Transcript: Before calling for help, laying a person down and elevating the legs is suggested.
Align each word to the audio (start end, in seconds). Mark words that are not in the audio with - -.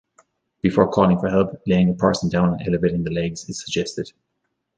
Before 0.63 0.87
calling 0.89 1.19
for 1.19 1.29
help, 1.29 1.61
laying 1.67 1.91
a 1.91 1.93
person 1.93 2.27
down 2.27 2.53
and 2.53 2.67
elevating 2.67 3.03
the 3.03 3.11
legs 3.11 3.47
is 3.47 3.63
suggested. 3.63 4.11